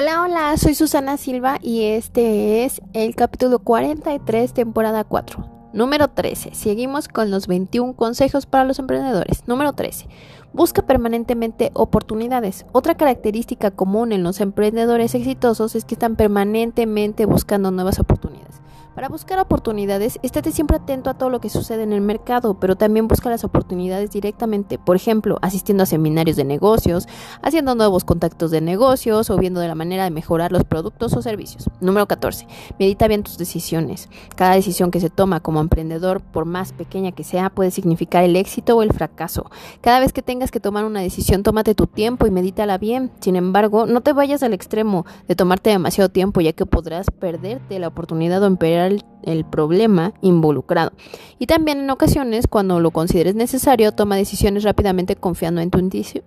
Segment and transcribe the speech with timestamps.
[0.00, 5.70] Hola, hola, soy Susana Silva y este es el capítulo 43, temporada 4.
[5.72, 6.54] Número 13.
[6.54, 9.42] Seguimos con los 21 consejos para los emprendedores.
[9.48, 10.06] Número 13.
[10.52, 12.64] Busca permanentemente oportunidades.
[12.70, 18.37] Otra característica común en los emprendedores exitosos es que están permanentemente buscando nuevas oportunidades.
[18.98, 22.74] Para buscar oportunidades, estate siempre atento a todo lo que sucede en el mercado, pero
[22.74, 27.06] también busca las oportunidades directamente, por ejemplo, asistiendo a seminarios de negocios,
[27.40, 31.22] haciendo nuevos contactos de negocios o viendo de la manera de mejorar los productos o
[31.22, 31.70] servicios.
[31.80, 32.48] Número 14.
[32.80, 34.08] Medita bien tus decisiones.
[34.34, 38.34] Cada decisión que se toma como emprendedor, por más pequeña que sea, puede significar el
[38.34, 39.48] éxito o el fracaso.
[39.80, 43.12] Cada vez que tengas que tomar una decisión, tómate tu tiempo y medítala bien.
[43.20, 47.78] Sin embargo, no te vayas al extremo de tomarte demasiado tiempo, ya que podrás perderte
[47.78, 50.92] la oportunidad o empeorar el, problema involucrado.
[51.38, 55.78] Y también en ocasiones, cuando lo consideres necesario, toma decisiones rápidamente confiando en tu,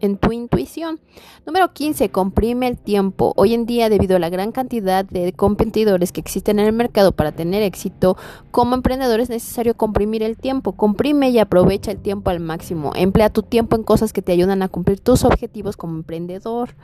[0.00, 1.00] en tu intuición.
[1.46, 2.10] Número 15.
[2.10, 3.32] Comprime el tiempo.
[3.36, 7.12] Hoy en día, debido a la gran cantidad de competidores que existen en el mercado
[7.12, 8.16] para tener éxito,
[8.50, 10.72] como emprendedor es necesario comprimir el tiempo.
[10.72, 12.92] Comprime y aprovecha el tiempo al máximo.
[12.96, 16.74] Emplea tu tiempo en cosas que te ayudan a cumplir tus objetivos como emprendedor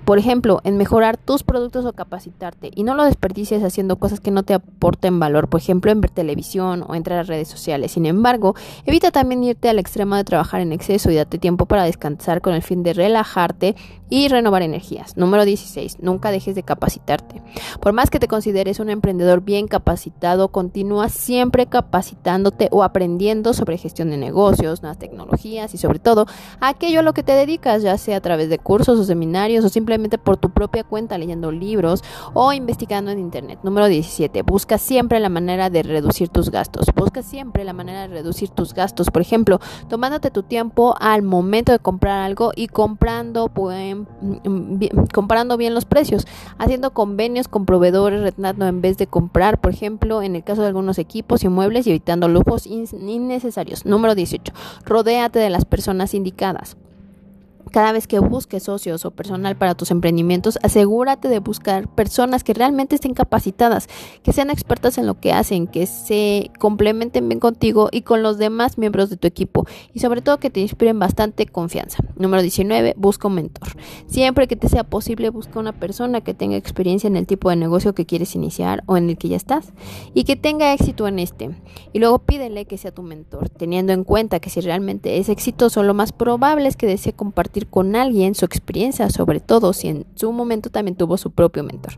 [0.00, 4.30] por ejemplo, en mejorar tus productos o capacitarte y no lo desperdicies haciendo cosas que
[4.30, 7.92] no te aporten valor, por ejemplo, en ver televisión o entrar a redes sociales.
[7.92, 8.54] Sin embargo,
[8.86, 12.54] evita también irte al extremo de trabajar en exceso y date tiempo para descansar con
[12.54, 13.76] el fin de relajarte
[14.12, 15.16] y renovar energías.
[15.16, 16.00] Número 16.
[16.00, 17.40] Nunca dejes de capacitarte.
[17.80, 23.78] Por más que te consideres un emprendedor bien capacitado, continúa siempre capacitándote o aprendiendo sobre
[23.78, 26.26] gestión de negocios, nuevas tecnologías y sobre todo
[26.60, 29.70] aquello a lo que te dedicas, ya sea a través de cursos o seminarios o
[29.70, 33.60] simplemente por tu propia cuenta leyendo libros o investigando en internet.
[33.62, 34.42] Número 17.
[34.42, 36.84] Busca siempre la manera de reducir tus gastos.
[36.94, 39.10] Busca siempre la manera de reducir tus gastos.
[39.10, 43.48] Por ejemplo, tomándote tu tiempo al momento de comprar algo y comprando,
[44.20, 46.26] bien, comparando bien los precios,
[46.58, 50.68] haciendo convenios con proveedores, retando en vez de comprar, por ejemplo, en el caso de
[50.68, 53.86] algunos equipos y muebles y evitando lujos innecesarios.
[53.86, 54.52] Número 18.
[54.84, 56.76] Rodéate de las personas indicadas.
[57.72, 62.52] Cada vez que busques socios o personal para tus emprendimientos, asegúrate de buscar personas que
[62.52, 63.88] realmente estén capacitadas,
[64.22, 68.36] que sean expertas en lo que hacen, que se complementen bien contigo y con los
[68.36, 72.04] demás miembros de tu equipo y sobre todo que te inspiren bastante confianza.
[72.16, 73.68] Número 19, busca un mentor.
[74.06, 77.56] Siempre que te sea posible, busca una persona que tenga experiencia en el tipo de
[77.56, 79.72] negocio que quieres iniciar o en el que ya estás
[80.12, 81.48] y que tenga éxito en este.
[81.94, 85.82] Y luego pídele que sea tu mentor, teniendo en cuenta que si realmente es exitoso,
[85.82, 87.14] lo más probable es que desee
[87.66, 91.94] con alguien su experiencia, sobre todo si en su momento también tuvo su propio mentor.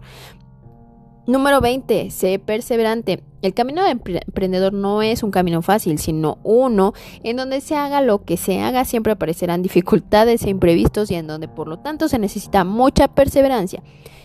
[1.27, 2.11] Número 20.
[2.11, 3.23] Sé perseverante.
[3.41, 6.93] El camino de emprendedor no es un camino fácil, sino uno
[7.23, 11.27] en donde se haga lo que se haga, siempre aparecerán dificultades e imprevistos y en
[11.27, 13.83] donde por lo tanto se necesita mucha perseverancia.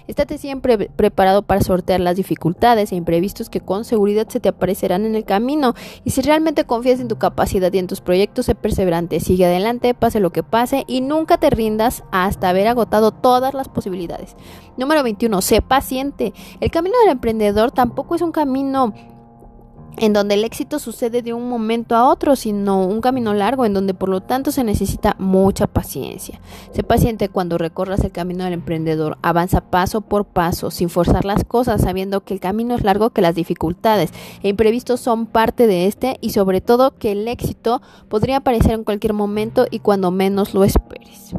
[0.09, 5.05] Estate siempre preparado para sortear las dificultades e imprevistos que con seguridad se te aparecerán
[5.05, 5.75] en el camino.
[6.03, 9.93] Y si realmente confías en tu capacidad y en tus proyectos, sé perseverante, sigue adelante,
[9.93, 14.35] pase lo que pase y nunca te rindas hasta haber agotado todas las posibilidades.
[14.77, 15.41] Número 21.
[15.43, 16.33] Sé paciente.
[16.59, 18.95] El camino del emprendedor tampoco es un camino
[19.97, 23.73] en donde el éxito sucede de un momento a otro, sino un camino largo en
[23.73, 26.39] donde por lo tanto se necesita mucha paciencia.
[26.71, 31.43] Sé paciente cuando recorras el camino del emprendedor, avanza paso por paso, sin forzar las
[31.43, 34.11] cosas, sabiendo que el camino es largo, que las dificultades
[34.41, 38.83] e imprevistos son parte de este y sobre todo que el éxito podría aparecer en
[38.83, 41.33] cualquier momento y cuando menos lo esperes.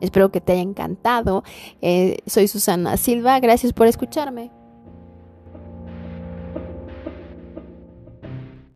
[0.00, 1.44] Espero que te haya encantado.
[1.82, 4.50] Eh, soy Susana Silva, gracias por escucharme.